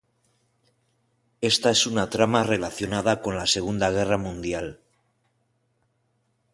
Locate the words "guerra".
3.91-4.17